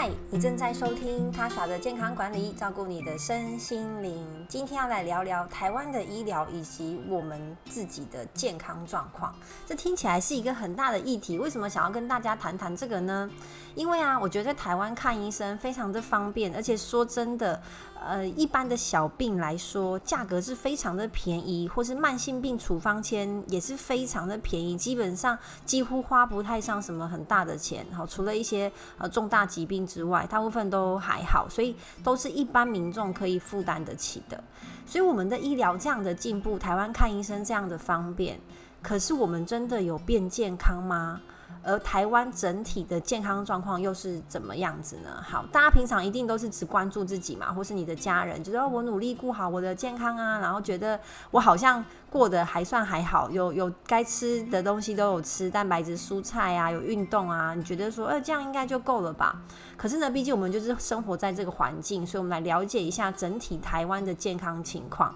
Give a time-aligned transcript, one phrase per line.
[0.00, 4.24] 嗨，你正在收听他耍的健康管理，照顾你的身心灵。
[4.48, 9.34] 今天要来聊聊台湾的医疗以及我们自己的健康状况。
[9.66, 13.28] 这听起来是一个很大的议题，为什么想要跟大家谈谈这个呢？
[13.74, 17.60] 因为啊，我觉得在台湾看医生非常的方便，而且说真的，
[18.04, 27.84] 呃，一般的小病来说，价格是非常的便宜，或是慢性病处方签也是非常的便宜，基本上几乎花不太上什么很大的钱。
[27.92, 34.42] 好，除了一些呃重大疾病之外，大部分都还好，所以都是一般民众可以负担得起的。
[34.86, 38.40] 所以我们的医疗这样的进步，台湾看医生这样的方便，
[38.82, 41.20] 可是我们真的有变健康吗？
[41.68, 45.22] 而台湾整体的健康状况又是怎么样子呢？
[45.22, 50.98] 好，大家平常一定都是只关注自己嘛，或是你的家人，觉得我努力顾好我的健康啊，然后觉得
[51.30, 59.42] 我好像过得还算还好，有有该吃的东西都有吃，蛋白质、蔬菜啊，有运动啊，你觉得说，呃，这样应该就够了吧？
[59.76, 65.14] 可是呢，毕竟我们就是生活在这个环境，所以我们来了解一下整体台湾的健康情况。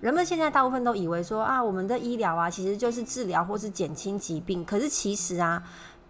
[0.00, 4.64] 人们现在大部分都以为说啊，我们的医疗啊，其实就是治疗或是减轻疾病。
[4.64, 5.62] 可是其实啊，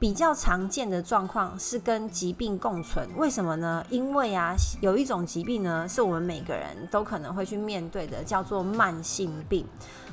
[0.02, 3.08] 比较常见的状况是跟疾病共存。
[3.16, 3.86] 为什么呢？
[3.88, 9.64] 因为啊，有一种疾病呢，是我们每个人都可能会去面对的，叫做慢性病。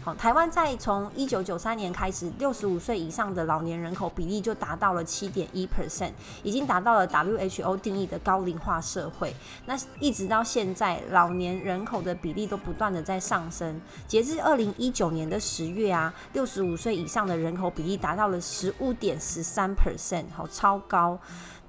[0.01, 6.11] 好，台湾在从一九九三年开始，六十五岁以上的老年人口比例就达到了七点一 percent，
[6.43, 9.35] 已经达到了 WHO 定义的高龄化社会。
[9.65, 13.81] 那一直到现在，老年人口的比例都不断的在上升。
[14.07, 21.19] 截至二零一九年的十月啊，六十五岁以上的人口比例达到了十五点十三 percent，好，超高。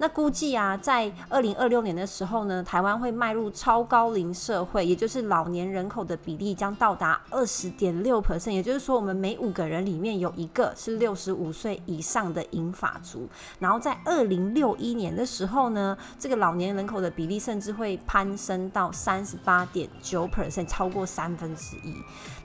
[0.01, 13.29] 那估计啊，在二零二六年的时候呢，台湾会迈入超高龄社会，也就是老年人口的比例将到达二十点六 percent，也就是说，我们每五个人里面有一个是六十五岁以上的银发族。
[13.59, 21.95] 然后在二零六一年的时候呢，这个老年人口的比例甚至会攀升到三十八点九 percent，超过三分之一。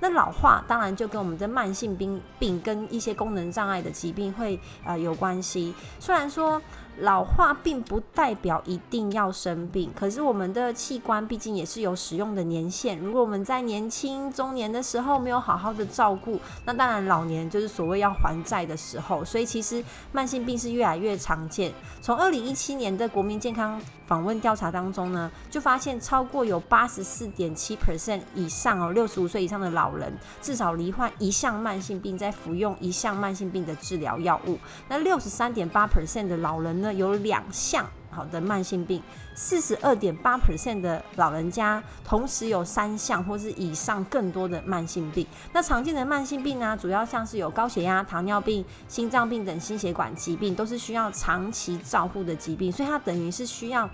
[0.01, 5.73] 那老化当然就跟我们的慢性病病跟一些功能障碍的疾病会呃有关系。
[6.01, 6.61] 虽然说。
[6.99, 12.97] 老化并不代表一定要生病，可是我们的器官毕竟也是有使用的年限。
[12.99, 19.25] 如果我们在年轻、中年的时候没有好好的照顾，那当然老年就是所谓要还债的时候。
[19.25, 19.83] 所以其实
[20.13, 21.73] 慢性病是越来越常见。
[22.01, 34.57] 从二零一七年的国民健康访问调查当中呢，就发现超过有八十四点七 percent 以上哦，六十五岁以上的老人至少罹患一项慢性病，在服用一项慢性病的治疗药物。
[34.87, 36.84] 那六十三点八 percent 的老人呢？
[36.93, 39.01] 有两项好的慢性病，
[39.35, 45.25] 四十二点八 percent 的老人家同时有三项或是以上更多的慢性病。
[45.51, 53.89] 那常见的慢性病呢，主要像是有高血压、糖尿病、心脏病等心血管疾病，都是需要长期照护的疾病，所以它等于是需要。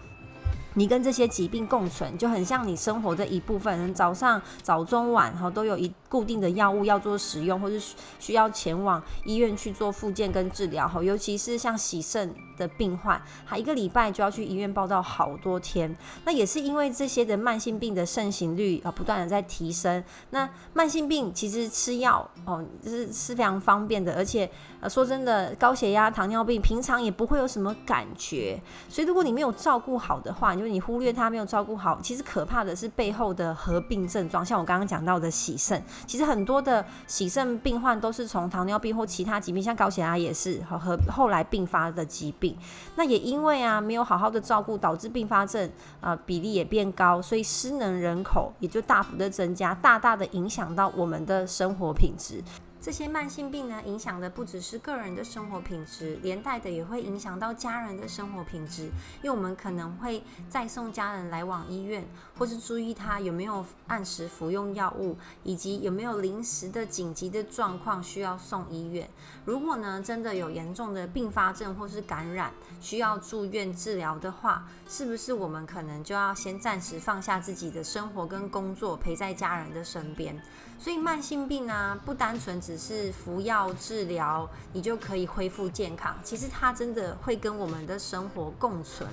[0.76, 3.94] 你跟这些疾病共存，就很像你生活的一部分。
[3.94, 7.82] 早上、早中晚，哈，都有一固定的药物要做使用，或是
[8.20, 10.88] 需要前往医院去做复健跟治疗。
[10.88, 15.94] 哈，尤其是像洗肾的病患，还一个礼拜就要去医院报到好多天。
[16.26, 20.04] 那也是因为这些的慢性病的盛行率啊，不断的在提升。
[20.30, 24.50] 那慢性病其实吃药哦，是是非常方便的，而且
[24.80, 28.62] 呃，说真的，高血压、糖尿病平常也不会有什么感觉。
[28.88, 42.56] 所以如果你没有照顾好的话，因为你忽略他没有照顾好，其实可怕的是背后的合并症状，像我刚刚讲到的洗肾，其实很多的洗肾病患都是从糖尿病或其他疾病，像高血压也是和和后来并发的疾病。
[42.96, 45.68] 那也因为啊没有好好的照顾，导致并发症
[46.00, 52.44] 啊比例也变高，所以失能人口也就大幅的增加，大大的影响到我们的生活品质。
[52.82, 58.86] 这些慢性病呢，影响的不只是个人的生活品质，连带的也会影响到家人的生活品质。
[59.22, 62.04] 因为我们可能会再送家人来往医院，
[62.40, 69.08] 或是注意他有没有按时服用药物，以及有没有临时的紧急的状况需要送医院。
[69.46, 80.42] 如果呢真的有严重的并发症或是感染，需要住院治疗的话，是不是我们可能就要先暂时放下自己的生活跟工作，陪在家人的身边？
[80.84, 86.18] 所以慢性病啊，不单纯只是服药治疗，你就可以恢复健康。
[86.24, 89.08] 其实它真的会跟我们的生活共存。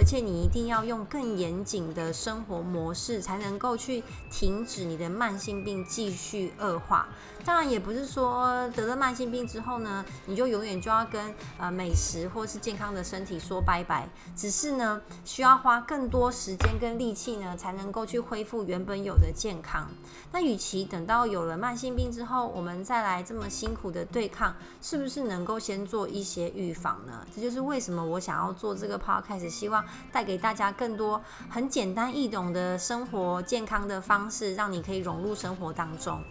[0.00, 7.06] 而且你一定要用更严谨的生活模式，才能够去停止你的慢性病继续恶化。
[7.44, 14.08] 当然，也不是说得了慢性病之后呢，你就永远就要跟呃美食或是健康的身体说拜拜。
[14.34, 19.90] 只是呢，需要花更多时间跟力气呢，才能够去恢复原本有的健康。
[20.32, 27.26] 那与其等到有了慢性病之后，我们再来这么辛苦的对抗，是不是能够先做一些预防呢？
[27.34, 29.82] 这就是为什么我想要做这个 podcast，希望
[30.12, 36.22] 带给大家更多很简单易懂的生活健康的方式，让你可以融入生活当中。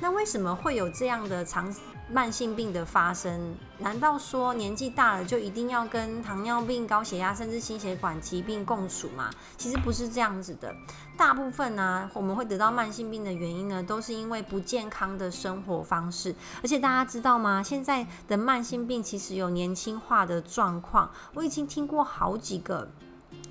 [0.00, 1.74] 那为什么会有这样的长
[2.10, 3.54] 慢性病的发生？
[3.78, 9.30] 难道说年纪大了就一定要跟糖尿病、高血压甚至心血管疾病共处吗？
[9.56, 10.74] 其实不是这样子的。
[11.16, 16.34] 大部分呢，我们会得到慢性病的原因呢，都是因为不健康的生活方式。
[16.62, 17.62] 而且大家知道吗？
[17.62, 21.10] 现在的慢性病其实有年轻化的状况。
[21.34, 22.88] 我已经听过好几个。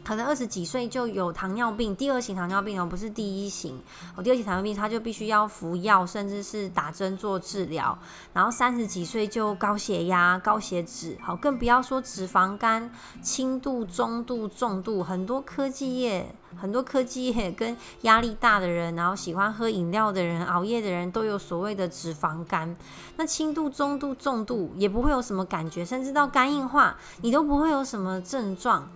[0.08, 3.78] 可能二十几岁就有糖尿病，第二型糖尿病哦，不是第一型。
[4.16, 8.00] 哦，第二型糖尿病他就必须要服药，甚至是打针做治疗。
[8.32, 12.90] 然后三十几岁就高血压、高血脂，好，更不要说脂肪肝，
[13.22, 16.34] 轻度、中度、重度，很多科技业。
[16.56, 22.74] 很多科技业跟压力大的人，然后喜欢喝饮料的人、熬夜的人都有所谓的脂肪肝。
[23.18, 28.88] 那轻度、中度、重度也不会有什么感觉，甚至到肝硬化，你都不会有什么症状。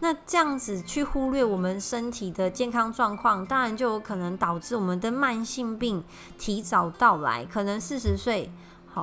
[0.00, 6.02] 那这样子去忽略我们身体的健康状况，当然就有可能导致我们的慢性病
[6.36, 8.50] 提早到来，可能四十岁。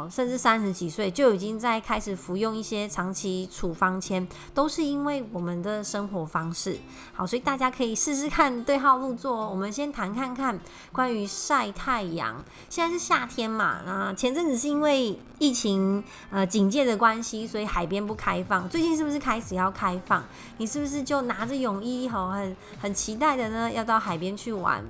[0.09, 6.77] 甚至三十几岁就已经在开始服用一些长期处方签，都是因为我们的生活方式。
[7.13, 9.49] 好，所以大家可以试试看对号入座哦。
[9.49, 10.59] 我们先谈看看
[10.91, 12.43] 关于晒太阳。
[12.69, 18.67] 现在是夏天嘛，那前阵子是因为疫情呃警戒的关系，所以海边不开放。
[18.69, 20.23] 最近是不是开始要开放？
[20.57, 23.71] 你是不是就拿着泳衣，好很很期待的呢？
[23.71, 24.83] 要到海边去玩？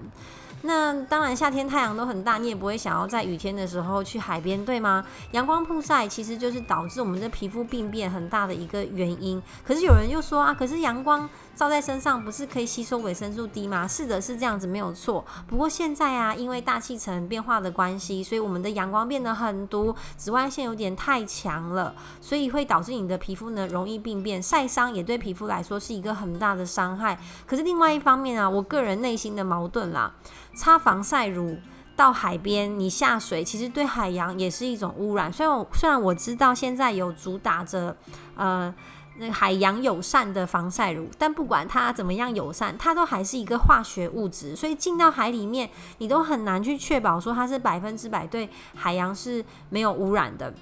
[0.65, 5.05] 那当然，夏天太阳都很大，你也不会想要在雨天的时候去海边，对吗？
[5.31, 9.41] 阳光曝晒其实就是导致我们的皮肤病变很大的一个原因。
[9.63, 13.87] 可是有人又说啊，可是阳光照在身上不是可以吸收维生素 D 吗？
[13.87, 15.23] 是的，是这样子，没有错。
[15.47, 27.17] 不过现在啊，因为大气层变化的关系，所以我们的阳光变得很毒，紫外线有点太强了，所以会导致你的皮肤呢容易病变，晒伤也对皮肤来说是一个很大的伤害。
[27.45, 30.13] 可是另外一方面啊，我个人内心的矛盾啦。
[30.53, 31.57] 擦防晒乳
[31.95, 35.31] 到海边，你下水其实对海洋也是一种污染。
[35.31, 37.95] 虽然我虽然我知道现在有主打着
[38.35, 38.73] 呃
[39.17, 45.69] 那海洋友善的防晒乳，但不管它怎么样友善，它都还是一个化学物质，所以进到海里面，
[45.99, 50.53] 你都很难去确保说它是百分之百对海洋是没有污染的。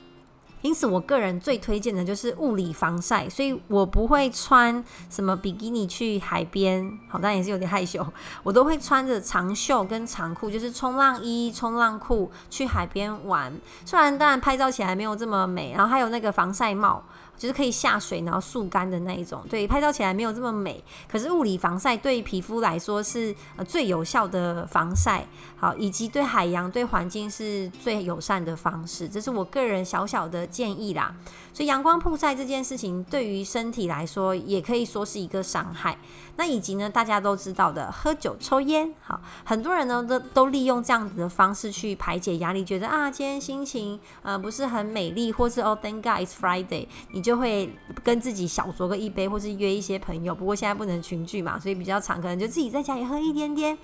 [0.61, 8.06] 因此，我个人最推荐的就是物理防晒，所以我不会穿什么比基尼去海边，好，但也是有点害羞，
[8.44, 13.51] 我都会穿着长袖跟长裤，就是冲浪衣、冲浪裤去海边玩。
[13.83, 17.03] 虽然当然拍照起来没有这么美，然后还有那个防晒帽。
[17.38, 20.81] 就是可以下水然后速干的那一种，对，拍照起来没有这么美，
[21.12, 23.35] 可是物理防晒对皮肤来说是
[23.68, 25.25] 最有效的防晒，
[25.57, 31.13] 好，以及对海洋对环境是最友善的方式，这是我个人小小的建议啦。
[31.53, 35.97] 所以阳光曝晒这件事情对于身体来说也可以说是一个伤害。
[36.35, 47.73] 那以及呢，大家都知道的喝酒抽烟，好，很多人呢都都利用这样子的方式去排解压力，觉得啊今天心情呃不是很美丽，或是哦 Thank God it's Friday，你就会
[48.03, 50.35] 跟自己小酌个一杯，或是约一些朋友。
[50.35, 53.75] 不过现在不能群聚嘛，所以比较常可能就自己在家里喝一点点。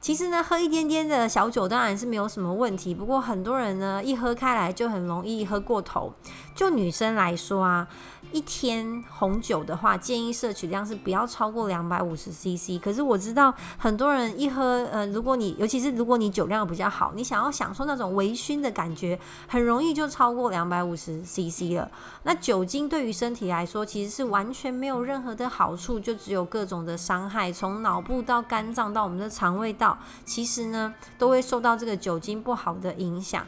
[0.00, 2.94] 其实呢，喝一点点的小酒当然是没有什么问题。
[2.94, 6.12] 不过很多人呢，一喝开来就很容易喝过头。
[6.54, 7.86] 就女生来说啊。
[8.30, 12.78] 一天红酒的话，建议摄取量是不要超过两百五十 CC。
[12.78, 21.90] 可是我知道很多人一喝，呃，如果你尤其是如果你酒量比较好，你想要享受那种微醺的感觉，很容易就超过两百五十 CC 了。
[22.24, 29.87] 那酒精对于身体来说，其实是完全没有任何的好处，就只有各种的伤害，从脑部到肝脏到我们的肠胃道，
[30.24, 33.46] 其实呢都会受到这个酒精不好的影响。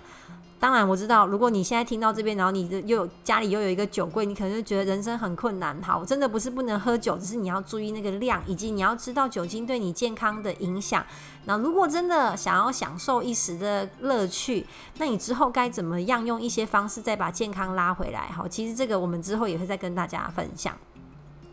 [0.58, 5.82] 当然我知道，如果你现在听到这边，然后你的又有家里又有一个酒柜，你可能就觉得人生很困难。
[5.82, 11.02] 好，真的不是不能喝酒，只是你要注意那个量，以及你要知道酒精对你健康的影响。
[11.46, 14.66] 那如果真的想要享受一时的乐趣，
[14.98, 18.26] 那你之后该怎么样用一些方式再把健康拉回来？
[18.26, 20.76] 好，其实这个我们之后也会再跟大家分享。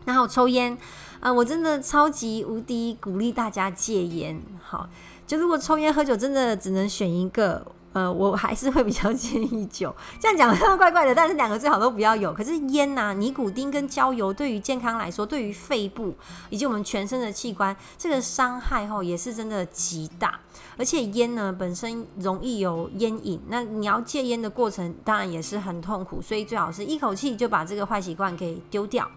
[0.08, 0.74] 然后抽烟，
[1.20, 4.40] 啊，我真的超级无敌鼓励大家戒烟。
[4.64, 4.88] 好，
[5.26, 7.64] 就如果抽烟喝酒真的只能选一个。
[7.94, 9.92] 呃，我还是会比较建议酒。
[10.20, 12.34] 这样讲好像怪怪的，但是两个最好都不要有。
[12.34, 16.14] 可是烟呐，尼古丁跟焦油对于健康来说，对于肺部
[16.50, 20.38] 以及我们全身的器官，这个伤害吼也是真的极大。
[20.76, 29.10] 而且烟呢本身容易有烟瘾，那你要戒烟的过程当然也是很痛苦，所以最好是一口气就把这个坏习惯给丢掉。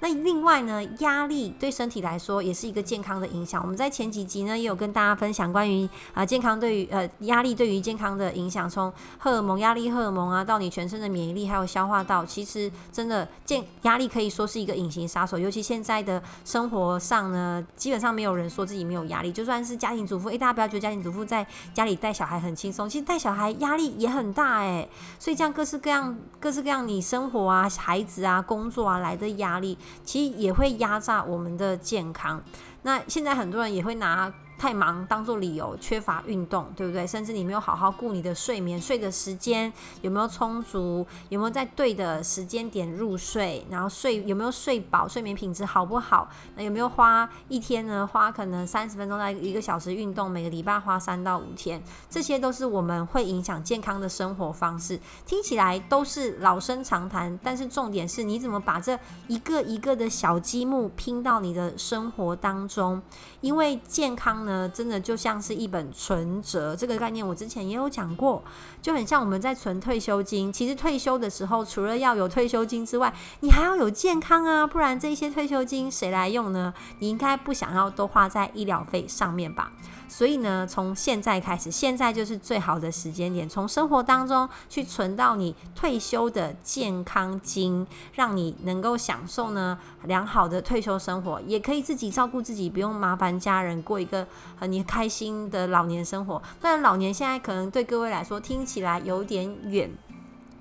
[0.00, 3.62] 那另外呢，压力对身体来说也是一个健康的影响。
[3.62, 15.38] 我们在前几集呢也有跟大家分享关于啊健康对于呃压力对于健康的影响，从荷尔蒙、压力荷尔蒙啊，到你全身的免疫力还有消化道，其实真的健压力可以说是一个隐形杀手。
[15.38, 24.88] 尤其现在的生活上呢，基本上没有人说自己没有压力，就算是家庭主妇，诶，大家不要觉得家庭主妇在家里带小孩很轻松，其实带小孩压力也很大诶。
[25.18, 29.78] 所以这样各式各样、各式各样你生活啊、孩子啊、工作啊来的压力。
[30.04, 32.42] 其实也会压榨我们的健康。
[32.82, 34.32] 那现在很多人也会拿。
[34.56, 37.06] 太忙当做理由，缺乏运动，对不对？
[37.06, 41.06] 甚至你没有好好顾你的睡眠，睡的时间有没有充足？
[41.28, 43.66] 有没有在对的时间点入睡？
[43.68, 45.08] 然后睡有没有睡饱？
[45.08, 46.28] 睡眠品质好不好？
[46.56, 48.06] 那有没有花一天呢？
[48.06, 54.98] 花可能三十分钟到一个小时运动，每个礼拜花三到五天，这些都是我们会影响健康的生活方式。
[55.26, 63.02] 听起来都是老生常谈，但是重点是你怎么把这一个一个的小积木拼到你的生活当中？
[63.40, 64.43] 因为健康。
[64.44, 68.42] 呢，真的就像是一本存折，这个概念我之前也有讲过，
[68.80, 70.52] 就很像我们在存退休金。
[70.52, 76.72] 其实退休的时候，除了要有退休金之外，你还要有健康啊，不然这些退休金谁来用呢？
[76.98, 79.72] 你应该不想要都花在医疗费上面吧？
[80.06, 96.40] 所以呢，从现在开始，现在就是最好的时间点，从生活当中去存到你退休的健康金，让你能够享受呢良好的退休生活，也可以自己照顾自己，不用麻烦家人，过一个很你开心的老年生活。
[96.60, 99.90] 但老年现在可能对各位来说听起来有点远，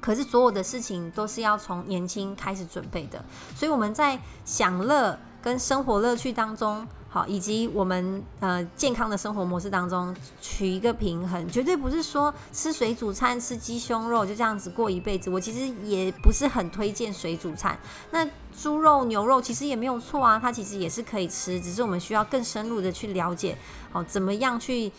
[0.02, 3.24] 可是所有的事情都是要从年轻开始准备的，
[3.56, 6.88] 所以我们在享乐跟生活乐趣当中。
[7.13, 15.29] 好，以及我们呃健康的生活模式当中取一个平衡，绝对不是说吃水煮餐、吃鸡胸肉就这样子过一辈子。
[15.29, 17.77] 我其实也不是很推荐水煮餐。
[18.10, 18.27] 那
[18.60, 23.55] 猪肉、牛肉其实也没有错啊，它其实也是可以吃，只是我们需要更深入的去了解，
[23.91, 24.91] 好怎么样去。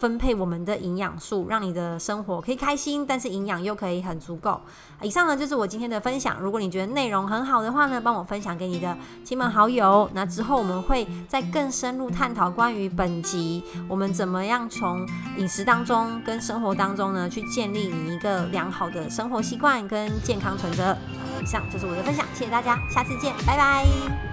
[0.00, 4.58] 分配我们的营养素，让你的生活可以开心，但是营养又可以很足够。
[5.02, 6.40] 以上呢就是我今天的分享。
[6.40, 10.10] 如果你觉得内容很好的话呢，帮我分享给你的亲朋好友。
[10.14, 20.96] 那之后我们会再更深入探讨关于本集我们怎么样从饮食当中跟生活当中呢，去建立你一个良好的生活习惯跟健康存折。
[21.42, 24.29] 以上就是我的分享，谢谢大家，下次见，拜拜。